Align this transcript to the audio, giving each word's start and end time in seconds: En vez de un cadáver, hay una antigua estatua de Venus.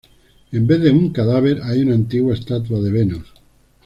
En 0.51 0.65
vez 0.65 0.81
de 0.81 0.89
un 0.89 1.09
cadáver, 1.11 1.61
hay 1.61 1.81
una 1.83 1.93
antigua 1.93 2.33
estatua 2.33 2.81
de 2.81 2.89
Venus. 2.91 3.27